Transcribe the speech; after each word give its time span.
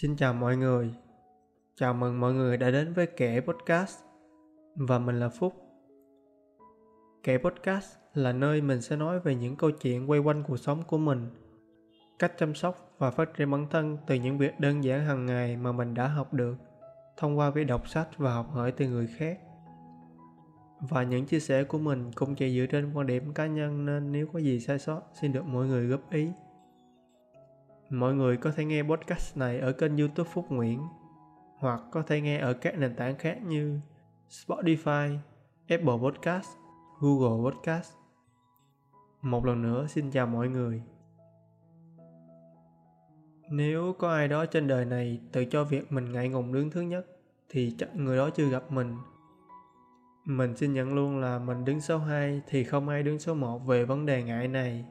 Xin 0.00 0.16
chào 0.16 0.34
mọi 0.34 0.56
người. 0.56 0.94
Chào 1.74 1.94
mừng 1.94 2.20
mọi 2.20 2.32
người 2.32 2.56
đã 2.56 2.70
đến 2.70 2.92
với 2.92 3.06
Kể 3.06 3.40
Podcast. 3.40 3.98
Và 4.76 4.98
mình 4.98 5.20
là 5.20 5.28
Phúc. 5.28 5.54
Kể 7.22 7.38
Podcast 7.38 7.96
là 8.14 8.32
nơi 8.32 8.60
mình 8.60 8.80
sẽ 8.80 8.96
nói 8.96 9.20
về 9.20 9.34
những 9.34 9.56
câu 9.56 9.70
chuyện 9.70 10.10
quay 10.10 10.20
quanh 10.20 10.42
cuộc 10.48 10.56
sống 10.56 10.82
của 10.86 10.98
mình, 10.98 11.30
cách 12.18 12.32
chăm 12.38 12.54
sóc 12.54 12.94
và 12.98 13.10
phát 13.10 13.34
triển 13.36 13.50
bản 13.50 13.66
thân 13.70 13.98
từ 14.06 14.14
những 14.14 14.38
việc 14.38 14.60
đơn 14.60 14.84
giản 14.84 15.06
hàng 15.06 15.26
ngày 15.26 15.56
mà 15.56 15.72
mình 15.72 15.94
đã 15.94 16.06
học 16.06 16.34
được 16.34 16.56
thông 17.16 17.38
qua 17.38 17.50
việc 17.50 17.64
đọc 17.64 17.88
sách 17.88 18.08
và 18.16 18.34
học 18.34 18.50
hỏi 18.50 18.72
từ 18.72 18.88
người 18.88 19.06
khác. 19.06 19.38
Và 20.80 21.02
những 21.02 21.26
chia 21.26 21.40
sẻ 21.40 21.64
của 21.64 21.78
mình 21.78 22.10
cũng 22.14 22.34
chỉ 22.34 22.60
dựa 22.60 22.66
trên 22.66 22.92
quan 22.92 23.06
điểm 23.06 23.34
cá 23.34 23.46
nhân 23.46 23.86
nên 23.86 24.12
nếu 24.12 24.26
có 24.32 24.38
gì 24.38 24.60
sai 24.60 24.78
sót 24.78 25.02
xin 25.20 25.32
được 25.32 25.44
mọi 25.44 25.66
người 25.66 25.86
góp 25.86 26.10
ý. 26.10 26.28
Mọi 27.90 28.14
người 28.14 28.36
có 28.36 28.52
thể 28.52 28.64
nghe 28.64 28.82
podcast 28.82 29.36
này 29.36 29.60
ở 29.60 29.72
kênh 29.72 29.96
youtube 29.96 30.30
Phúc 30.30 30.46
Nguyễn 30.48 30.82
hoặc 31.58 31.80
có 31.90 32.02
thể 32.02 32.20
nghe 32.20 32.38
ở 32.38 32.52
các 32.52 32.78
nền 32.78 32.96
tảng 32.96 33.16
khác 33.18 33.38
như 33.42 33.80
Spotify, 34.28 35.18
Apple 35.68 35.96
Podcast, 36.02 36.48
Google 37.00 37.50
Podcast. 37.50 37.92
Một 39.22 39.44
lần 39.44 39.62
nữa 39.62 39.86
xin 39.88 40.10
chào 40.10 40.26
mọi 40.26 40.48
người. 40.48 40.82
Nếu 43.50 43.94
có 43.98 44.12
ai 44.12 44.28
đó 44.28 44.46
trên 44.46 44.66
đời 44.66 44.84
này 44.84 45.20
tự 45.32 45.44
cho 45.44 45.64
việc 45.64 45.92
mình 45.92 46.12
ngại 46.12 46.28
ngùng 46.28 46.52
đứng 46.52 46.70
thứ 46.70 46.80
nhất 46.80 47.06
thì 47.48 47.74
chắc 47.78 47.96
người 47.96 48.16
đó 48.16 48.30
chưa 48.30 48.48
gặp 48.48 48.72
mình. 48.72 48.96
Mình 50.24 50.56
xin 50.56 50.72
nhận 50.72 50.94
luôn 50.94 51.20
là 51.20 51.38
mình 51.38 51.64
đứng 51.64 51.80
số 51.80 51.98
2 51.98 52.42
thì 52.46 52.64
không 52.64 52.88
ai 52.88 53.02
đứng 53.02 53.18
số 53.18 53.34
1 53.34 53.58
về 53.58 53.84
vấn 53.84 54.06
đề 54.06 54.22
ngại 54.22 54.48
này 54.48 54.84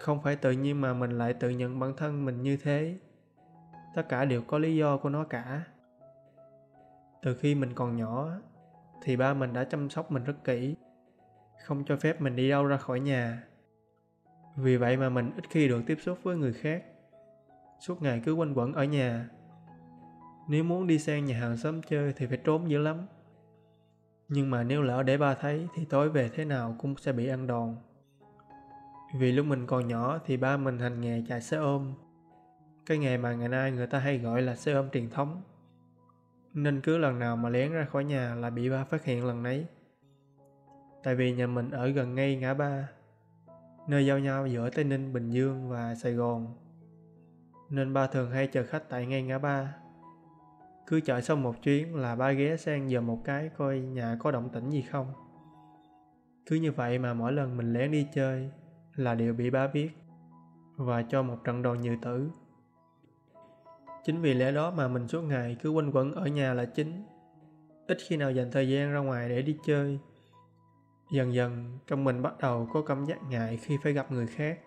không 0.00 0.22
phải 0.22 0.36
tự 0.36 0.52
nhiên 0.52 0.80
mà 0.80 0.94
mình 0.94 1.10
lại 1.10 1.34
tự 1.34 1.50
nhận 1.50 1.80
bản 1.80 1.96
thân 1.96 2.24
mình 2.24 2.42
như 2.42 2.56
thế. 2.56 2.98
Tất 3.94 4.08
cả 4.08 4.24
đều 4.24 4.42
có 4.42 4.58
lý 4.58 4.76
do 4.76 4.96
của 4.96 5.08
nó 5.08 5.24
cả. 5.24 5.64
Từ 7.22 7.34
khi 7.34 7.54
mình 7.54 7.74
còn 7.74 7.96
nhỏ, 7.96 8.30
thì 9.02 9.16
ba 9.16 9.34
mình 9.34 9.52
đã 9.52 9.64
chăm 9.64 9.90
sóc 9.90 10.12
mình 10.12 10.24
rất 10.24 10.44
kỹ, 10.44 10.74
không 11.64 11.84
cho 11.84 11.96
phép 11.96 12.20
mình 12.20 12.36
đi 12.36 12.50
đâu 12.50 12.66
ra 12.66 12.76
khỏi 12.76 13.00
nhà. 13.00 13.42
Vì 14.56 14.76
vậy 14.76 14.96
mà 14.96 15.08
mình 15.08 15.32
ít 15.36 15.44
khi 15.50 15.68
được 15.68 15.82
tiếp 15.86 15.98
xúc 16.00 16.18
với 16.22 16.36
người 16.36 16.52
khác. 16.52 16.84
Suốt 17.80 18.02
ngày 18.02 18.22
cứ 18.24 18.34
quanh 18.34 18.54
quẩn 18.54 18.72
ở 18.72 18.84
nhà. 18.84 19.28
Nếu 20.48 20.64
muốn 20.64 20.86
đi 20.86 20.98
sang 20.98 21.24
nhà 21.24 21.38
hàng 21.38 21.56
xóm 21.56 21.82
chơi 21.82 22.12
thì 22.16 22.26
phải 22.26 22.38
trốn 22.44 22.70
dữ 22.70 22.78
lắm. 22.78 23.06
Nhưng 24.28 24.50
mà 24.50 24.62
nếu 24.62 24.82
lỡ 24.82 25.02
để 25.02 25.18
ba 25.18 25.34
thấy 25.34 25.68
thì 25.74 25.84
tối 25.84 26.08
về 26.08 26.28
thế 26.28 26.44
nào 26.44 26.76
cũng 26.78 26.96
sẽ 26.96 27.12
bị 27.12 27.28
ăn 27.28 27.46
đòn 27.46 27.76
vì 29.12 29.32
lúc 29.32 29.46
mình 29.46 29.66
còn 29.66 29.88
nhỏ 29.88 30.18
thì 30.26 30.36
ba 30.36 30.56
mình 30.56 30.78
hành 30.78 31.00
nghề 31.00 31.22
chạy 31.28 31.40
xe 31.40 31.56
ôm. 31.56 31.92
Cái 32.86 32.98
nghề 32.98 33.16
mà 33.16 33.34
ngày 33.34 33.48
nay 33.48 33.72
người 33.72 33.86
ta 33.86 33.98
hay 33.98 34.18
gọi 34.18 34.42
là 34.42 34.56
xe 34.56 34.72
ôm 34.72 34.90
truyền 34.90 35.10
thống. 35.10 35.42
Nên 36.54 36.80
cứ 36.80 36.98
lần 36.98 37.18
nào 37.18 37.36
mà 37.36 37.48
lén 37.48 37.72
ra 37.72 37.84
khỏi 37.84 38.04
nhà 38.04 38.34
là 38.34 38.50
bị 38.50 38.70
ba 38.70 38.84
phát 38.84 39.04
hiện 39.04 39.24
lần 39.24 39.42
nấy. 39.42 39.66
Tại 41.02 41.14
vì 41.14 41.32
nhà 41.32 41.46
mình 41.46 41.70
ở 41.70 41.88
gần 41.88 42.14
ngay 42.14 42.36
ngã 42.36 42.54
ba, 42.54 42.88
nơi 43.88 44.06
giao 44.06 44.18
nhau 44.18 44.46
giữa 44.46 44.70
Tây 44.70 44.84
Ninh, 44.84 45.12
Bình 45.12 45.30
Dương 45.30 45.68
và 45.68 45.94
Sài 45.94 46.12
Gòn. 46.12 46.54
Nên 47.70 47.92
ba 47.94 48.06
thường 48.06 48.30
hay 48.30 48.46
chờ 48.46 48.64
khách 48.64 48.88
tại 48.88 49.06
ngay 49.06 49.22
ngã 49.22 49.38
ba. 49.38 49.76
Cứ 50.86 51.00
chở 51.00 51.20
xong 51.20 51.42
một 51.42 51.62
chuyến 51.62 51.94
là 51.94 52.16
ba 52.16 52.32
ghé 52.32 52.56
sang 52.56 52.90
giờ 52.90 53.00
một 53.00 53.18
cái 53.24 53.50
coi 53.56 53.78
nhà 53.78 54.16
có 54.20 54.30
động 54.30 54.48
tĩnh 54.48 54.70
gì 54.70 54.82
không. 54.82 55.12
Cứ 56.46 56.56
như 56.56 56.72
vậy 56.72 56.98
mà 56.98 57.14
mỗi 57.14 57.32
lần 57.32 57.56
mình 57.56 57.72
lén 57.72 57.90
đi 57.92 58.06
chơi 58.14 58.50
là 59.00 59.14
đều 59.14 59.34
bị 59.34 59.50
bá 59.50 59.66
viết 59.66 59.90
và 60.76 61.02
cho 61.02 61.22
một 61.22 61.44
trận 61.44 61.62
đòn 61.62 61.80
như 61.80 61.96
tử. 62.02 62.30
Chính 64.04 64.20
vì 64.20 64.34
lẽ 64.34 64.52
đó 64.52 64.70
mà 64.70 64.88
mình 64.88 65.08
suốt 65.08 65.22
ngày 65.22 65.56
cứ 65.62 65.70
quanh 65.70 65.90
quẩn 65.92 66.12
ở 66.12 66.26
nhà 66.26 66.54
là 66.54 66.64
chính. 66.64 67.06
Ít 67.86 67.98
khi 68.08 68.16
nào 68.16 68.32
dành 68.32 68.50
thời 68.52 68.68
gian 68.68 68.92
ra 68.92 68.98
ngoài 68.98 69.28
để 69.28 69.42
đi 69.42 69.58
chơi. 69.64 69.98
Dần 71.12 71.34
dần, 71.34 71.78
trong 71.86 72.04
mình 72.04 72.22
bắt 72.22 72.38
đầu 72.38 72.68
có 72.72 72.82
cảm 72.82 73.04
giác 73.04 73.18
ngại 73.30 73.56
khi 73.56 73.78
phải 73.82 73.92
gặp 73.92 74.12
người 74.12 74.26
khác. 74.26 74.58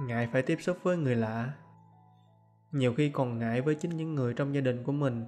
Ngại 0.00 0.28
phải 0.32 0.42
tiếp 0.42 0.58
xúc 0.60 0.78
với 0.82 0.96
người 0.96 1.16
lạ. 1.16 1.52
Nhiều 2.72 2.94
khi 2.94 3.10
còn 3.10 3.38
ngại 3.38 3.60
với 3.60 3.74
chính 3.74 3.96
những 3.96 4.14
người 4.14 4.34
trong 4.34 4.54
gia 4.54 4.60
đình 4.60 4.84
của 4.84 4.92
mình. 4.92 5.24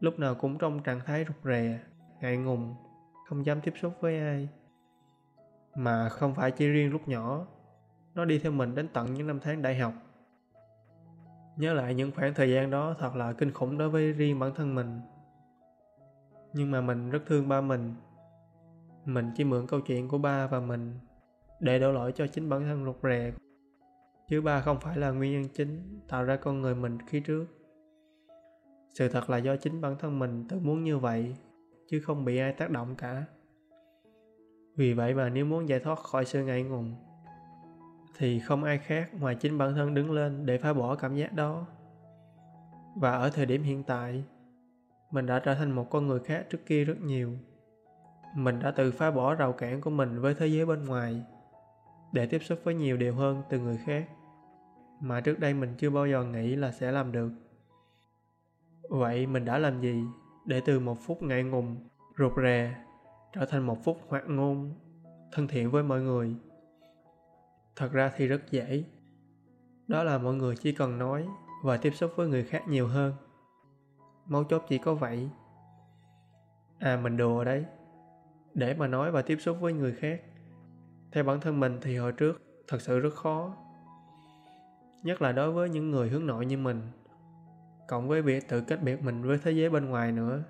Lúc 0.00 0.18
nào 0.18 0.34
cũng 0.34 0.58
trong 0.58 0.82
trạng 0.82 1.00
thái 1.06 1.24
rụt 1.28 1.36
rè, 1.44 1.80
ngại 2.20 2.36
ngùng, 2.36 2.74
không 3.28 3.46
dám 3.46 3.60
tiếp 3.60 3.74
xúc 3.80 3.94
với 4.00 4.18
ai 4.18 4.48
mà 5.76 6.08
không 6.08 6.34
phải 6.34 6.50
chỉ 6.50 6.68
riêng 6.68 6.90
lúc 6.90 7.08
nhỏ. 7.08 7.46
Nó 8.14 8.24
đi 8.24 8.38
theo 8.38 8.52
mình 8.52 8.74
đến 8.74 8.88
tận 8.92 9.14
những 9.14 9.26
năm 9.26 9.40
tháng 9.42 9.62
đại 9.62 9.78
học. 9.78 9.92
Nhớ 11.56 11.72
lại 11.72 11.94
những 11.94 12.10
khoảng 12.10 12.34
thời 12.34 12.50
gian 12.50 12.70
đó 12.70 12.94
thật 12.98 13.16
là 13.16 13.32
kinh 13.32 13.52
khủng 13.52 13.78
đối 13.78 13.90
với 13.90 14.12
riêng 14.12 14.38
bản 14.38 14.54
thân 14.54 14.74
mình. 14.74 15.00
Nhưng 16.52 16.70
mà 16.70 16.80
mình 16.80 17.10
rất 17.10 17.22
thương 17.26 17.48
ba 17.48 17.60
mình. 17.60 17.94
Mình 19.04 19.30
chỉ 19.36 19.44
mượn 19.44 19.66
câu 19.66 19.80
chuyện 19.80 20.08
của 20.08 20.18
ba 20.18 20.46
và 20.46 20.60
mình 20.60 20.98
để 21.60 21.78
đổ 21.78 21.92
lỗi 21.92 22.12
cho 22.12 22.26
chính 22.26 22.48
bản 22.48 22.62
thân 22.62 22.84
rụt 22.84 22.96
rè. 23.02 23.32
Chứ 24.28 24.40
ba 24.40 24.60
không 24.60 24.80
phải 24.80 24.96
là 24.96 25.10
nguyên 25.10 25.32
nhân 25.32 25.50
chính 25.54 26.00
tạo 26.08 26.24
ra 26.24 26.36
con 26.36 26.60
người 26.60 26.74
mình 26.74 26.98
khi 27.06 27.20
trước. 27.20 27.46
Sự 28.94 29.08
thật 29.08 29.30
là 29.30 29.38
do 29.38 29.56
chính 29.56 29.80
bản 29.80 29.96
thân 29.98 30.18
mình 30.18 30.48
tự 30.48 30.58
muốn 30.58 30.84
như 30.84 30.98
vậy, 30.98 31.34
chứ 31.88 32.00
không 32.00 32.24
bị 32.24 32.38
ai 32.38 32.52
tác 32.52 32.70
động 32.70 32.94
cả 32.96 33.24
vì 34.76 34.92
vậy 34.92 35.14
mà 35.14 35.28
nếu 35.28 35.44
muốn 35.44 35.68
giải 35.68 35.80
thoát 35.80 35.98
khỏi 35.98 36.24
sự 36.24 36.44
ngại 36.44 36.62
ngùng, 36.62 36.94
thì 38.18 38.40
không 38.40 38.64
ai 38.64 38.78
khác 38.78 39.10
ngoài 39.20 39.34
chính 39.34 39.58
bản 39.58 39.74
thân 39.74 39.94
đứng 39.94 40.12
lên 40.12 40.46
để 40.46 40.58
phá 40.58 40.72
bỏ 40.72 40.94
cảm 40.94 41.16
giác 41.16 41.32
đó. 41.32 41.66
Và 42.96 43.10
ở 43.10 43.30
thời 43.30 43.46
điểm 43.46 43.62
hiện 43.62 43.82
tại, 43.82 44.24
mình 45.10 45.26
đã 45.26 45.38
trở 45.38 45.54
thành 45.54 45.70
một 45.72 45.90
con 45.90 46.06
người 46.06 46.20
khác 46.20 46.46
trước 46.50 46.66
kia 46.66 46.84
rất 46.84 47.00
nhiều. 47.00 47.30
Mình 48.36 48.58
đã 48.58 48.70
tự 48.70 48.90
phá 48.90 49.10
bỏ 49.10 49.34
rào 49.34 49.52
cản 49.52 49.80
của 49.80 49.90
mình 49.90 50.20
với 50.20 50.34
thế 50.34 50.46
giới 50.46 50.66
bên 50.66 50.84
ngoài 50.84 51.22
để 52.12 52.26
tiếp 52.26 52.42
xúc 52.42 52.58
với 52.64 52.74
nhiều 52.74 52.96
điều 52.96 53.14
hơn 53.14 53.42
từ 53.48 53.58
người 53.58 53.76
khác 53.76 54.08
mà 55.00 55.20
trước 55.20 55.38
đây 55.38 55.54
mình 55.54 55.74
chưa 55.78 55.90
bao 55.90 56.06
giờ 56.06 56.24
nghĩ 56.24 56.56
là 56.56 56.72
sẽ 56.72 56.92
làm 56.92 57.12
được. 57.12 57.30
Vậy 58.90 59.26
mình 59.26 59.44
đã 59.44 59.58
làm 59.58 59.80
gì 59.80 60.04
để 60.44 60.60
từ 60.60 60.80
một 60.80 60.98
phút 61.00 61.22
ngại 61.22 61.42
ngùng, 61.42 61.76
rụt 62.18 62.32
rè 62.42 62.74
trở 63.34 63.46
thành 63.46 63.66
một 63.66 63.84
phút 63.84 64.00
hoạt 64.08 64.28
ngôn, 64.28 64.74
thân 65.32 65.48
thiện 65.48 65.70
với 65.70 65.82
mọi 65.82 66.00
người. 66.00 66.36
Thật 67.76 67.92
ra 67.92 68.12
thì 68.16 68.26
rất 68.26 68.50
dễ. 68.50 68.84
Đó 69.88 70.02
là 70.04 70.18
mọi 70.18 70.34
người 70.34 70.56
chỉ 70.56 70.72
cần 70.72 70.98
nói 70.98 71.26
và 71.64 71.76
tiếp 71.76 71.90
xúc 71.94 72.12
với 72.16 72.28
người 72.28 72.44
khác 72.44 72.62
nhiều 72.68 72.86
hơn. 72.86 73.14
Mấu 74.26 74.44
chốt 74.44 74.64
chỉ 74.68 74.78
có 74.78 74.94
vậy. 74.94 75.28
À 76.78 77.00
mình 77.02 77.16
đùa 77.16 77.44
đấy. 77.44 77.64
Để 78.54 78.74
mà 78.74 78.86
nói 78.86 79.10
và 79.10 79.22
tiếp 79.22 79.36
xúc 79.40 79.56
với 79.60 79.72
người 79.72 79.92
khác, 79.92 80.20
theo 81.12 81.24
bản 81.24 81.40
thân 81.40 81.60
mình 81.60 81.78
thì 81.82 81.96
hồi 81.96 82.12
trước 82.12 82.42
thật 82.68 82.80
sự 82.80 83.00
rất 83.00 83.14
khó. 83.14 83.56
Nhất 85.02 85.22
là 85.22 85.32
đối 85.32 85.52
với 85.52 85.68
những 85.68 85.90
người 85.90 86.08
hướng 86.08 86.26
nội 86.26 86.46
như 86.46 86.58
mình. 86.58 86.82
Cộng 87.88 88.08
với 88.08 88.22
việc 88.22 88.48
tự 88.48 88.60
cách 88.60 88.82
biệt 88.82 89.02
mình 89.02 89.22
với 89.22 89.38
thế 89.42 89.50
giới 89.50 89.70
bên 89.70 89.84
ngoài 89.84 90.12
nữa, 90.12 90.42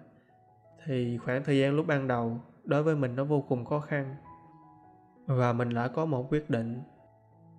thì 0.85 1.19
khoảng 1.19 1.45
thời 1.45 1.59
gian 1.59 1.75
lúc 1.75 1.87
ban 1.87 2.09
đầu 2.09 2.41
đối 2.65 2.83
với 2.83 2.97
mình 2.97 3.17
nó 3.17 3.25
vô 3.25 3.41
cùng 3.41 3.65
khó 3.65 3.81
khăn. 3.81 4.17
Và 5.27 5.53
mình 5.53 5.75
đã 5.75 5.89
có 5.89 6.05
một 6.05 6.27
quyết 6.31 6.51
định. 6.51 6.83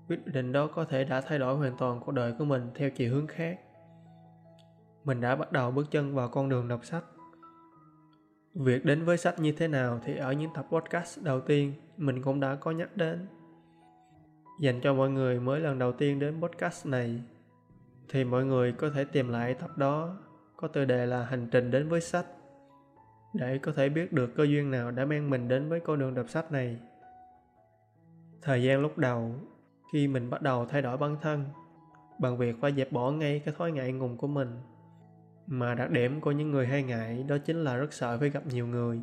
Quyết 0.08 0.28
định 0.28 0.52
đó 0.52 0.68
có 0.68 0.86
thể 0.86 1.04
đã 1.04 1.22
thay 1.22 1.40
đổi 1.40 1.56
hoàn 1.56 1.78
toàn 1.78 2.00
cuộc 2.00 2.12
đời 2.12 2.34
của 2.40 2.46
mình 2.46 2.72
theo 2.76 2.90
chiều 2.90 3.14
hướng 3.14 3.28
khác. 3.28 3.60
Mình 5.04 5.22
đã 5.22 5.36
bắt 5.36 5.52
đầu 5.52 5.72
bước 5.72 5.92
chân 5.92 6.16
vào 6.16 6.30
con 6.30 6.50
đường 6.50 6.68
đọc 6.68 6.86
sách. 6.86 7.04
Việc 8.54 8.86
đến 8.86 9.06
với 9.06 9.18
sách 9.18 9.40
như 9.40 9.52
thế 9.52 9.68
nào 9.68 10.00
thì 10.04 10.18
ở 10.18 10.32
những 10.32 10.52
tập 10.54 10.66
podcast 10.72 11.24
đầu 11.24 11.42
tiên 11.42 11.74
mình 11.98 12.22
cũng 12.22 12.40
đã 12.40 12.56
có 12.56 12.72
nhắc 12.72 12.98
đến. 12.98 13.28
Dành 14.60 14.82
cho 14.82 14.94
mọi 14.94 15.10
người 15.10 15.40
mới 15.40 15.60
lần 15.60 15.80
đầu 15.80 15.92
tiên 15.92 16.20
đến 16.20 16.42
podcast 16.42 16.86
này, 16.86 17.24
thì 18.10 18.24
mọi 18.24 18.46
người 18.46 18.72
có 18.72 18.90
thể 18.90 19.06
tìm 19.06 19.30
lại 19.30 19.54
tập 19.54 19.78
đó, 19.78 20.18
có 20.58 20.68
tựa 20.68 20.86
đề 20.86 21.06
là 21.06 21.26
hành 21.26 21.48
trình 21.52 21.72
đến 21.72 21.90
với 21.90 22.02
sách 22.02 22.26
để 23.38 23.58
có 23.58 23.72
thể 23.72 23.90
biết 23.90 24.14
được 24.14 24.36
cơ 24.36 24.44
duyên 24.44 24.72
nào 24.72 24.92
đã 24.92 25.06
mang 25.06 25.30
mình 25.30 25.48
đến 25.48 25.70
với 25.70 25.80
con 25.80 26.00
đường 26.00 26.14
đọc 26.14 26.30
sách 26.30 26.52
này. 26.52 26.80
Thời 28.42 28.64
gian 28.64 28.82
lúc 28.82 28.98
đầu, 28.98 29.32
khi 29.94 30.08
mình 30.08 30.30
bắt 30.30 30.42
đầu 30.42 30.66
thay 30.66 30.82
đổi 30.82 30.98
bản 30.98 31.18
thân, 31.22 31.46
bằng 32.20 32.38
việc 32.38 32.56
phải 32.62 32.74
dẹp 32.74 32.92
bỏ 32.92 33.12
ngay 33.12 33.42
cái 33.46 33.54
thói 33.58 33.72
ngại 33.72 33.92
ngùng 33.92 34.18
của 34.18 34.28
mình. 34.28 34.50
Mà 35.48 35.76
đặc 35.76 35.92
điểm 35.92 36.22
của 36.22 36.32
những 36.32 36.52
người 36.52 36.68
hay 36.68 36.84
ngại 36.84 37.26
đó 37.28 37.38
chính 37.38 37.64
là 37.64 37.76
rất 37.76 37.94
sợ 37.94 38.18
phải 38.20 38.30
gặp 38.30 38.46
nhiều 38.48 38.68
người, 38.68 39.02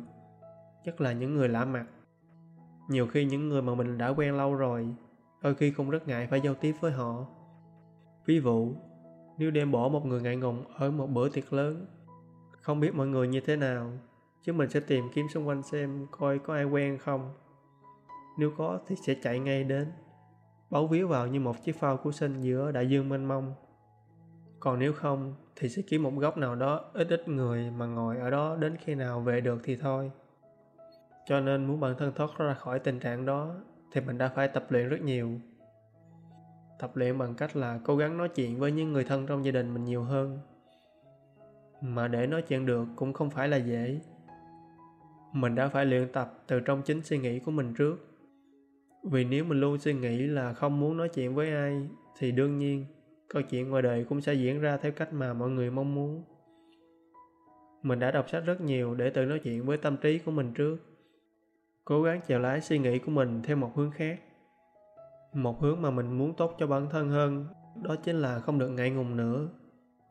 nhất 0.83 1.01
là 1.01 1.11
những 1.11 1.35
người 1.35 1.49
lạ 1.49 1.65
mặt. 1.65 1.85
Nhiều 2.89 3.07
khi 3.07 3.25
những 3.25 3.49
người 3.49 3.61
mà 3.61 3.75
mình 3.75 3.97
đã 3.97 4.09
quen 4.09 4.37
lâu 4.37 4.55
rồi, 4.55 4.87
đôi 5.43 5.55
khi 5.55 5.71
cũng 5.71 5.89
rất 5.89 6.07
ngại 6.07 6.27
phải 6.27 6.41
giao 6.41 6.53
tiếp 6.53 6.73
với 6.79 6.91
họ. 6.91 7.25
Ví 8.25 8.41
dụ, 8.41 8.75
nếu 9.37 9.51
đem 9.51 9.71
bỏ 9.71 9.89
một 9.89 10.05
người 10.05 10.21
ngại 10.21 10.35
ngùng 10.35 10.63
ở 10.77 10.91
một 10.91 11.07
bữa 11.07 11.29
tiệc 11.29 11.53
lớn, 11.53 11.85
không 12.61 12.79
biết 12.79 12.95
mọi 12.95 13.07
người 13.07 13.27
như 13.27 13.41
thế 13.41 13.55
nào 13.55 13.91
chứ 14.43 14.53
mình 14.53 14.69
sẽ 14.69 14.79
tìm 14.79 15.09
kiếm 15.13 15.27
xung 15.29 15.47
quanh 15.47 15.63
xem 15.63 16.07
coi 16.11 16.39
có 16.39 16.53
ai 16.53 16.65
quen 16.65 16.97
không. 16.97 17.33
Nếu 18.37 18.51
có 18.57 18.79
thì 18.87 18.95
sẽ 19.07 19.15
chạy 19.21 19.39
ngay 19.39 19.63
đến, 19.63 19.91
bấu 20.69 20.87
víu 20.87 21.07
vào 21.07 21.27
như 21.27 21.39
một 21.39 21.63
chiếc 21.63 21.79
phao 21.79 21.97
cứu 21.97 22.11
sinh 22.11 22.41
giữa 22.41 22.71
đại 22.71 22.89
dương 22.89 23.09
mênh 23.09 23.25
mông. 23.25 23.53
Còn 24.59 24.79
nếu 24.79 24.93
không 24.93 25.35
thì 25.55 25.69
sẽ 25.69 25.81
kiếm 25.81 26.03
một 26.03 26.11
góc 26.17 26.37
nào 26.37 26.55
đó 26.55 26.85
ít 26.93 27.07
ít 27.09 27.27
người 27.27 27.71
mà 27.71 27.85
ngồi 27.85 28.17
ở 28.17 28.29
đó 28.29 28.55
đến 28.55 28.77
khi 28.77 28.95
nào 28.95 29.21
về 29.21 29.41
được 29.41 29.61
thì 29.63 29.75
thôi. 29.75 30.11
Cho 31.25 31.39
nên 31.39 31.65
muốn 31.65 31.79
bản 31.79 31.95
thân 31.97 32.13
thoát 32.15 32.29
ra 32.37 32.53
khỏi 32.53 32.79
tình 32.79 32.99
trạng 32.99 33.25
đó 33.25 33.55
thì 33.91 34.01
mình 34.01 34.17
đã 34.17 34.27
phải 34.35 34.47
tập 34.47 34.65
luyện 34.69 34.89
rất 34.89 35.01
nhiều. 35.01 35.29
Tập 36.79 36.91
luyện 36.95 37.17
bằng 37.17 37.35
cách 37.35 37.55
là 37.55 37.79
cố 37.85 37.95
gắng 37.95 38.17
nói 38.17 38.29
chuyện 38.29 38.59
với 38.59 38.71
những 38.71 38.93
người 38.93 39.03
thân 39.03 39.27
trong 39.27 39.45
gia 39.45 39.51
đình 39.51 39.73
mình 39.73 39.83
nhiều 39.83 40.03
hơn. 40.03 40.39
Mà 41.81 42.07
để 42.07 42.27
nói 42.27 42.41
chuyện 42.41 42.65
được 42.65 42.87
cũng 42.95 43.13
không 43.13 43.29
phải 43.29 43.47
là 43.47 43.57
dễ 43.57 43.99
mình 45.33 45.55
đã 45.55 45.67
phải 45.67 45.85
luyện 45.85 46.11
tập 46.11 46.43
từ 46.47 46.59
trong 46.59 46.81
chính 46.81 47.01
suy 47.01 47.17
nghĩ 47.17 47.39
của 47.39 47.51
mình 47.51 47.73
trước. 47.73 48.07
Vì 49.03 49.25
nếu 49.25 49.45
mình 49.45 49.59
luôn 49.59 49.79
suy 49.79 49.93
nghĩ 49.93 50.17
là 50.17 50.53
không 50.53 50.79
muốn 50.79 50.97
nói 50.97 51.09
chuyện 51.09 51.35
với 51.35 51.51
ai, 51.51 51.89
thì 52.17 52.31
đương 52.31 52.57
nhiên, 52.57 52.85
câu 53.27 53.41
chuyện 53.41 53.69
ngoài 53.69 53.81
đời 53.81 54.05
cũng 54.09 54.21
sẽ 54.21 54.33
diễn 54.33 54.61
ra 54.61 54.77
theo 54.77 54.91
cách 54.91 55.13
mà 55.13 55.33
mọi 55.33 55.49
người 55.49 55.71
mong 55.71 55.95
muốn. 55.95 56.23
Mình 57.83 57.99
đã 57.99 58.11
đọc 58.11 58.29
sách 58.29 58.45
rất 58.45 58.61
nhiều 58.61 58.95
để 58.95 59.09
tự 59.09 59.25
nói 59.25 59.39
chuyện 59.39 59.65
với 59.65 59.77
tâm 59.77 59.97
trí 59.97 60.19
của 60.19 60.31
mình 60.31 60.53
trước. 60.53 60.77
Cố 61.85 62.01
gắng 62.01 62.21
chèo 62.27 62.39
lái 62.39 62.61
suy 62.61 62.79
nghĩ 62.79 62.99
của 62.99 63.11
mình 63.11 63.41
theo 63.43 63.57
một 63.57 63.71
hướng 63.75 63.91
khác. 63.91 64.19
Một 65.33 65.61
hướng 65.61 65.81
mà 65.81 65.91
mình 65.91 66.17
muốn 66.17 66.33
tốt 66.35 66.55
cho 66.59 66.67
bản 66.67 66.89
thân 66.89 67.09
hơn, 67.09 67.47
đó 67.83 67.95
chính 67.95 68.15
là 68.15 68.39
không 68.39 68.59
được 68.59 68.69
ngại 68.69 68.89
ngùng 68.89 69.17
nữa, 69.17 69.49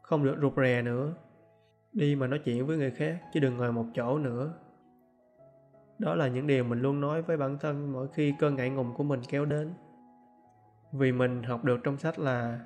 không 0.03 0.25
được 0.25 0.37
rụt 0.41 0.53
rè 0.57 0.83
nữa. 0.83 1.15
Đi 1.93 2.17
mà 2.17 2.27
nói 2.27 2.39
chuyện 2.45 2.67
với 2.67 2.77
người 2.77 2.91
khác 2.91 3.23
chứ 3.35 3.41
đừng 3.41 3.57
ngồi 3.57 3.73
một 3.73 3.87
chỗ 3.95 4.19
nữa 4.19 4.55
đó 6.03 6.15
là 6.15 6.29
những 6.29 6.47
điều 6.47 6.65
mình 6.65 6.81
luôn 6.81 7.01
nói 7.01 7.23
với 7.23 7.37
bản 7.37 7.59
thân 7.61 7.93
mỗi 7.93 8.09
khi 8.15 8.35
cơn 8.39 8.57
ngại 8.57 8.71
ngùng 8.71 8.95
của 8.95 9.05
mình 9.05 9.21
kéo 9.29 9.45
đến. 9.45 9.75
Vì 10.93 11.13
mình 11.13 11.43
học 11.43 11.65
được 11.65 11.81
trong 11.85 11.99
sách 11.99 12.19
là 12.19 12.61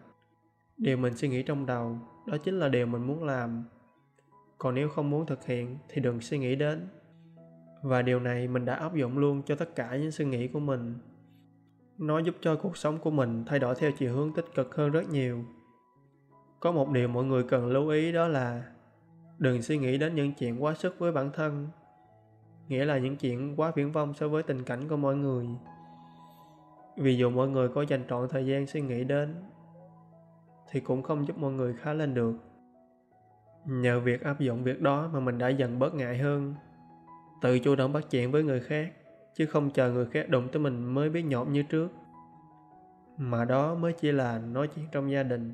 điều 0.77 0.97
mình 0.97 1.17
suy 1.17 1.29
nghĩ 1.29 1.43
trong 1.43 1.67
đầu, 1.67 1.99
đó 2.27 2.37
chính 2.37 2.59
là 2.59 2.69
điều 2.69 2.87
mình 2.87 3.07
muốn 3.07 3.25
làm. 3.25 3.65
Còn 4.59 4.75
nếu 4.75 4.89
không 4.89 5.11
muốn 5.11 5.27
thực 5.27 5.47
hiện 5.47 5.79
thì 5.89 6.01
đừng 6.01 6.21
suy 6.21 6.39
nghĩ 6.39 6.57
đến. 6.57 6.89
Và 7.83 8.03
điều 8.03 8.21
này 8.21 8.49
mình 8.49 8.65
đã 8.65 8.75
áp 8.75 8.95
dụng 8.95 9.19
luôn 9.19 9.43
cho 9.43 9.55
tất 9.55 9.75
cả 9.75 9.97
những 9.97 10.11
suy 10.11 10.25
nghĩ 10.25 10.49
của 10.49 10.61
mình. 10.61 10.95
Nó 11.99 12.19
giúp 12.19 12.35
cho 12.41 12.57
cuộc 12.57 12.77
sống 12.77 12.99
của 12.99 13.11
mình 13.11 13.45
thay 13.47 13.59
đổi 13.59 13.75
theo 13.75 13.91
chiều 13.99 14.15
hướng 14.15 14.35
tích 14.35 14.47
cực 14.55 14.75
hơn 14.75 14.91
rất 14.91 15.09
nhiều. 15.11 15.45
Có 16.61 16.73
một 16.73 16.91
điều 16.91 17.09
mọi 17.09 17.25
người 17.25 17.43
cần 17.43 17.67
lưu 17.67 17.89
ý 17.89 18.13
đó 18.13 18.29
là 18.29 18.65
đừng 19.39 19.63
suy 19.63 19.79
nghĩ 19.79 19.99
đến 19.99 20.15
những 20.15 20.33
chuyện 20.39 20.63
quá 20.63 20.75
sức 20.75 20.99
với 20.99 21.13
bản 21.13 21.31
thân 21.33 21.69
nghĩa 22.69 22.85
là 22.85 22.99
những 22.99 23.17
chuyện 23.17 23.55
quá 23.57 23.73
viễn 23.75 23.93
vông 23.93 24.15
so 24.15 24.29
với 24.29 24.43
tình 24.43 24.63
cảnh 24.63 24.89
của 24.89 24.97
mọi 24.97 25.17
người. 25.17 25.47
Vì 26.97 27.17
dù 27.17 27.31
mọi 27.31 27.49
người 27.49 27.69
có 27.69 27.83
dành 27.83 28.05
trọn 28.09 28.29
thời 28.29 28.47
gian 28.47 28.67
suy 28.67 28.81
nghĩ 28.81 29.05
đến, 29.05 29.35
thì 30.71 30.81
cũng 30.81 31.03
không 31.03 31.27
giúp 31.27 31.39
mọi 31.39 31.53
người 31.53 31.75
khá 31.75 31.93
lên 31.93 32.15
được. 32.15 32.35
Nhờ 33.67 34.01
việc 34.01 34.23
áp 34.23 34.41
dụng 34.41 34.63
việc 34.63 34.81
đó 34.81 35.11
mà 35.13 35.21
mình 35.21 35.39
đã 35.39 35.49
dần 35.49 35.79
bớt 35.79 35.95
ngại 35.95 36.19
hơn. 36.19 36.55
Tự 37.43 37.59
chủ 37.59 37.77
động 37.77 37.93
bắt 37.93 38.05
chuyện 38.11 38.31
với 38.31 38.45
người 38.45 38.61
khác, 38.61 38.93
chứ 39.35 39.47
không 39.47 39.71
chờ 39.71 39.93
người 39.93 40.07
khác 40.07 40.29
đụng 40.29 40.49
tới 40.53 40.63
mình 40.63 40.85
mới 40.95 41.11
biết 41.11 41.23
nhộn 41.23 41.53
như 41.53 41.63
trước. 41.63 41.93
Mà 43.17 43.45
đó 43.45 43.75
mới 43.75 43.93
chỉ 43.93 44.13
là 44.13 44.39
nói 44.39 44.69
chuyện 44.75 44.85
trong 44.93 45.11
gia 45.11 45.23
đình. 45.23 45.53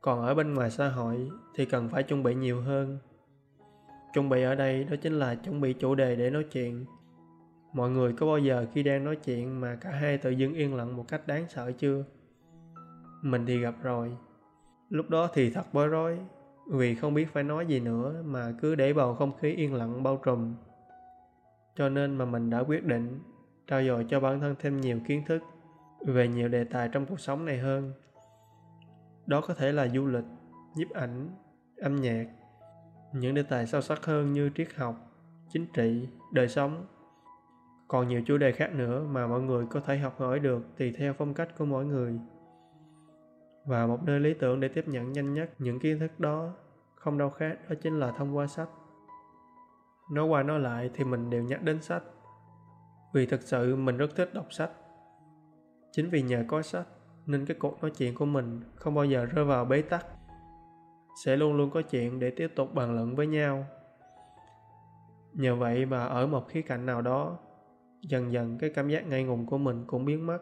Còn 0.00 0.22
ở 0.22 0.34
bên 0.34 0.54
ngoài 0.54 0.70
xã 0.70 0.88
hội 0.88 1.30
thì 1.54 1.64
cần 1.64 1.88
phải 1.88 2.02
chuẩn 2.02 2.22
bị 2.22 2.34
nhiều 2.34 2.60
hơn 2.60 2.98
chuẩn 4.12 4.28
bị 4.28 4.42
ở 4.42 4.54
đây 4.54 4.84
đó 4.84 4.96
chính 5.02 5.12
là 5.12 5.34
chuẩn 5.34 5.60
bị 5.60 5.72
chủ 5.72 5.94
đề 5.94 6.16
để 6.16 6.30
nói 6.30 6.44
chuyện. 6.52 6.84
Mọi 7.72 7.90
người 7.90 8.12
có 8.12 8.26
bao 8.26 8.38
giờ 8.38 8.66
khi 8.72 8.82
đang 8.82 9.04
nói 9.04 9.16
chuyện 9.16 9.60
mà 9.60 9.76
cả 9.80 9.90
hai 9.90 10.18
tự 10.18 10.30
dưng 10.30 10.54
yên 10.54 10.74
lặng 10.74 10.96
một 10.96 11.04
cách 11.08 11.26
đáng 11.26 11.44
sợ 11.48 11.72
chưa? 11.72 12.04
Mình 13.22 13.46
thì 13.46 13.58
gặp 13.58 13.74
rồi. 13.82 14.16
Lúc 14.88 15.10
đó 15.10 15.28
thì 15.34 15.50
thật 15.50 15.64
bối 15.72 15.88
rối, 15.88 16.18
vì 16.66 16.94
không 16.94 17.14
biết 17.14 17.32
phải 17.32 17.42
nói 17.42 17.66
gì 17.66 17.80
nữa 17.80 18.22
mà 18.24 18.52
cứ 18.60 18.74
để 18.74 18.92
bầu 18.92 19.14
không 19.14 19.36
khí 19.38 19.54
yên 19.54 19.74
lặng 19.74 20.02
bao 20.02 20.16
trùm. 20.16 20.54
Cho 21.76 21.88
nên 21.88 22.18
mà 22.18 22.24
mình 22.24 22.50
đã 22.50 22.58
quyết 22.58 22.84
định 22.84 23.20
trao 23.66 23.84
dồi 23.84 24.06
cho 24.08 24.20
bản 24.20 24.40
thân 24.40 24.54
thêm 24.60 24.80
nhiều 24.80 24.98
kiến 25.06 25.22
thức 25.26 25.42
về 26.06 26.28
nhiều 26.28 26.48
đề 26.48 26.64
tài 26.64 26.88
trong 26.88 27.06
cuộc 27.06 27.20
sống 27.20 27.44
này 27.44 27.58
hơn. 27.58 27.92
Đó 29.26 29.40
có 29.40 29.54
thể 29.54 29.72
là 29.72 29.88
du 29.88 30.06
lịch, 30.06 30.24
nhiếp 30.76 30.90
ảnh, 30.90 31.28
âm 31.76 31.96
nhạc 31.96 32.26
những 33.12 33.34
đề 33.34 33.42
tài 33.42 33.66
sâu 33.66 33.80
sắc 33.80 34.04
hơn 34.06 34.32
như 34.32 34.50
triết 34.54 34.74
học, 34.74 34.96
chính 35.48 35.66
trị, 35.72 36.08
đời 36.32 36.48
sống. 36.48 36.86
Còn 37.88 38.08
nhiều 38.08 38.22
chủ 38.26 38.38
đề 38.38 38.52
khác 38.52 38.74
nữa 38.74 39.04
mà 39.10 39.26
mọi 39.26 39.40
người 39.40 39.66
có 39.70 39.80
thể 39.80 39.98
học 39.98 40.20
hỏi 40.20 40.38
được 40.38 40.76
tùy 40.78 40.92
theo 40.98 41.12
phong 41.12 41.34
cách 41.34 41.48
của 41.58 41.64
mỗi 41.64 41.84
người. 41.84 42.20
Và 43.66 43.86
một 43.86 44.02
nơi 44.02 44.20
lý 44.20 44.34
tưởng 44.34 44.60
để 44.60 44.68
tiếp 44.68 44.84
nhận 44.88 45.12
nhanh 45.12 45.34
nhất 45.34 45.50
những 45.58 45.80
kiến 45.80 45.98
thức 45.98 46.20
đó, 46.20 46.52
không 46.94 47.18
đâu 47.18 47.30
khác 47.30 47.58
đó 47.68 47.74
chính 47.82 48.00
là 48.00 48.12
thông 48.12 48.36
qua 48.36 48.46
sách. 48.46 48.68
Nói 50.12 50.24
qua 50.24 50.42
nói 50.42 50.60
lại 50.60 50.90
thì 50.94 51.04
mình 51.04 51.30
đều 51.30 51.42
nhắc 51.42 51.62
đến 51.62 51.82
sách. 51.82 52.02
Vì 53.14 53.26
thực 53.26 53.42
sự 53.42 53.76
mình 53.76 53.96
rất 53.96 54.16
thích 54.16 54.34
đọc 54.34 54.52
sách. 54.52 54.70
Chính 55.92 56.10
vì 56.10 56.22
nhờ 56.22 56.44
có 56.48 56.62
sách 56.62 56.86
nên 57.26 57.46
cái 57.46 57.56
cuộc 57.60 57.82
nói 57.82 57.90
chuyện 57.90 58.14
của 58.14 58.24
mình 58.24 58.60
không 58.74 58.94
bao 58.94 59.04
giờ 59.04 59.24
rơi 59.24 59.44
vào 59.44 59.64
bế 59.64 59.82
tắc 59.82 60.06
sẽ 61.24 61.36
luôn 61.36 61.56
luôn 61.56 61.70
có 61.70 61.82
chuyện 61.82 62.20
để 62.20 62.30
tiếp 62.30 62.52
tục 62.56 62.74
bàn 62.74 62.96
luận 62.96 63.14
với 63.14 63.26
nhau. 63.26 63.66
Nhờ 65.32 65.56
vậy 65.56 65.86
mà 65.86 66.04
ở 66.04 66.26
một 66.26 66.48
khía 66.48 66.62
cạnh 66.62 66.86
nào 66.86 67.02
đó, 67.02 67.38
dần 68.02 68.32
dần 68.32 68.58
cái 68.58 68.70
cảm 68.70 68.88
giác 68.88 69.06
ngây 69.06 69.24
ngùng 69.24 69.46
của 69.46 69.58
mình 69.58 69.84
cũng 69.86 70.04
biến 70.04 70.26
mất. 70.26 70.38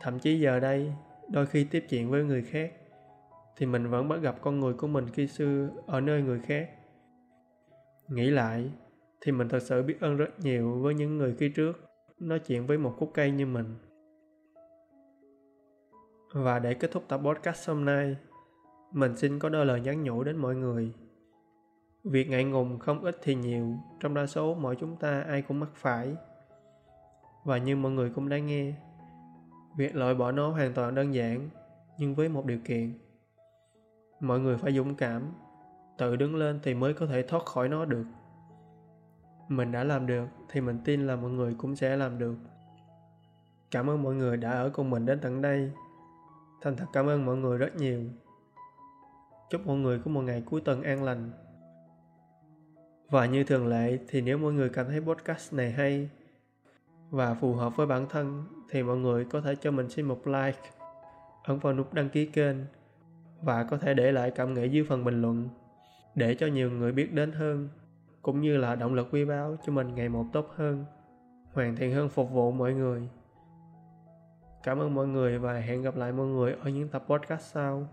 Thậm 0.00 0.18
chí 0.18 0.40
giờ 0.40 0.60
đây, 0.60 0.92
đôi 1.32 1.46
khi 1.46 1.64
tiếp 1.64 1.86
chuyện 1.88 2.10
với 2.10 2.24
người 2.24 2.42
khác, 2.42 2.72
thì 3.56 3.66
mình 3.66 3.90
vẫn 3.90 4.08
bắt 4.08 4.16
gặp 4.16 4.36
con 4.40 4.60
người 4.60 4.74
của 4.74 4.86
mình 4.86 5.06
khi 5.08 5.26
xưa 5.26 5.68
ở 5.86 6.00
nơi 6.00 6.22
người 6.22 6.40
khác. 6.40 6.70
Nghĩ 8.08 8.30
lại, 8.30 8.70
thì 9.20 9.32
mình 9.32 9.48
thật 9.48 9.62
sự 9.62 9.82
biết 9.82 10.00
ơn 10.00 10.16
rất 10.16 10.38
nhiều 10.38 10.80
với 10.82 10.94
những 10.94 11.18
người 11.18 11.34
khi 11.38 11.48
trước 11.48 11.80
nói 12.18 12.38
chuyện 12.38 12.66
với 12.66 12.78
một 12.78 12.94
khúc 12.98 13.10
cây 13.14 13.30
như 13.30 13.46
mình. 13.46 13.76
Và 16.32 16.58
để 16.58 16.74
kết 16.74 16.90
thúc 16.92 17.04
tập 17.08 17.20
podcast 17.24 17.68
hôm 17.68 17.84
nay 17.84 18.16
mình 18.92 19.16
xin 19.16 19.38
có 19.38 19.48
đôi 19.48 19.66
lời 19.66 19.80
nhắn 19.80 20.02
nhủ 20.02 20.24
đến 20.24 20.36
mọi 20.36 20.56
người. 20.56 20.94
Việc 22.04 22.28
ngại 22.28 22.44
ngùng 22.44 22.78
không 22.78 23.04
ít 23.04 23.18
thì 23.22 23.34
nhiều, 23.34 23.74
trong 24.00 24.14
đa 24.14 24.26
số 24.26 24.54
mọi 24.54 24.76
chúng 24.76 24.96
ta 24.96 25.20
ai 25.20 25.42
cũng 25.42 25.60
mắc 25.60 25.70
phải. 25.74 26.16
Và 27.44 27.58
như 27.58 27.76
mọi 27.76 27.92
người 27.92 28.10
cũng 28.10 28.28
đã 28.28 28.38
nghe, 28.38 28.74
việc 29.76 29.96
loại 29.96 30.14
bỏ 30.14 30.32
nó 30.32 30.50
hoàn 30.50 30.74
toàn 30.74 30.94
đơn 30.94 31.14
giản, 31.14 31.48
nhưng 31.98 32.14
với 32.14 32.28
một 32.28 32.46
điều 32.46 32.58
kiện. 32.64 32.98
Mọi 34.20 34.40
người 34.40 34.56
phải 34.56 34.72
dũng 34.72 34.94
cảm, 34.94 35.22
tự 35.98 36.16
đứng 36.16 36.36
lên 36.36 36.60
thì 36.62 36.74
mới 36.74 36.94
có 36.94 37.06
thể 37.06 37.22
thoát 37.22 37.44
khỏi 37.44 37.68
nó 37.68 37.84
được. 37.84 38.04
Mình 39.48 39.72
đã 39.72 39.84
làm 39.84 40.06
được 40.06 40.26
thì 40.48 40.60
mình 40.60 40.78
tin 40.84 41.06
là 41.06 41.16
mọi 41.16 41.30
người 41.30 41.54
cũng 41.58 41.76
sẽ 41.76 41.96
làm 41.96 42.18
được. 42.18 42.36
Cảm 43.70 43.90
ơn 43.90 44.02
mọi 44.02 44.14
người 44.14 44.36
đã 44.36 44.50
ở 44.50 44.70
cùng 44.70 44.90
mình 44.90 45.06
đến 45.06 45.18
tận 45.22 45.42
đây. 45.42 45.72
Thành 46.60 46.76
thật 46.76 46.86
cảm 46.92 47.06
ơn 47.06 47.26
mọi 47.26 47.36
người 47.36 47.58
rất 47.58 47.76
nhiều 47.76 48.00
chúc 49.50 49.66
mọi 49.66 49.76
người 49.76 49.98
có 49.98 50.10
một 50.10 50.20
ngày 50.20 50.42
cuối 50.46 50.60
tuần 50.60 50.82
an 50.82 51.04
lành. 51.04 51.30
Và 53.10 53.26
như 53.26 53.44
thường 53.44 53.66
lệ, 53.66 53.98
thì 54.08 54.20
nếu 54.20 54.38
mọi 54.38 54.52
người 54.52 54.68
cảm 54.68 54.86
thấy 54.86 55.00
podcast 55.00 55.52
này 55.54 55.70
hay 55.70 56.08
và 57.10 57.34
phù 57.34 57.54
hợp 57.54 57.76
với 57.76 57.86
bản 57.86 58.06
thân, 58.08 58.44
thì 58.70 58.82
mọi 58.82 58.96
người 58.96 59.24
có 59.24 59.40
thể 59.40 59.54
cho 59.54 59.70
mình 59.70 59.90
xin 59.90 60.06
một 60.06 60.26
like, 60.26 60.70
ấn 61.44 61.58
vào 61.58 61.72
nút 61.72 61.94
đăng 61.94 62.08
ký 62.08 62.26
kênh 62.26 62.56
và 63.42 63.64
có 63.64 63.78
thể 63.78 63.94
để 63.94 64.12
lại 64.12 64.30
cảm 64.30 64.54
nghĩ 64.54 64.68
dưới 64.68 64.84
phần 64.88 65.04
bình 65.04 65.22
luận 65.22 65.48
để 66.14 66.34
cho 66.34 66.46
nhiều 66.46 66.70
người 66.70 66.92
biết 66.92 67.12
đến 67.12 67.32
hơn, 67.32 67.68
cũng 68.22 68.40
như 68.40 68.56
là 68.56 68.74
động 68.74 68.94
lực 68.94 69.08
quý 69.12 69.24
báu 69.24 69.56
cho 69.66 69.72
mình 69.72 69.94
ngày 69.94 70.08
một 70.08 70.24
tốt 70.32 70.52
hơn, 70.56 70.84
hoàn 71.52 71.76
thiện 71.76 71.94
hơn 71.94 72.08
phục 72.08 72.30
vụ 72.30 72.50
mọi 72.50 72.74
người. 72.74 73.08
Cảm 74.62 74.78
ơn 74.78 74.94
mọi 74.94 75.06
người 75.06 75.38
và 75.38 75.52
hẹn 75.52 75.82
gặp 75.82 75.96
lại 75.96 76.12
mọi 76.12 76.26
người 76.26 76.56
ở 76.64 76.70
những 76.70 76.88
tập 76.88 77.04
podcast 77.08 77.52
sau. 77.52 77.88